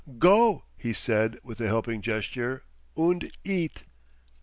"Go," 0.17 0.63
he 0.77 0.93
said 0.93 1.37
with 1.43 1.61
a 1.61 1.67
helping 1.67 2.01
gesture, 2.01 2.63
"und 2.97 3.31
eat." 3.43 3.83